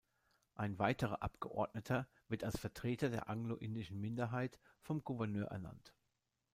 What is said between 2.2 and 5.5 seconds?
wird als Vertreter der anglo-indischen Minderheit vom Gouverneur